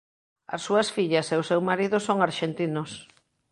[0.55, 2.91] As súas fillas e o seu marido son arxentinos.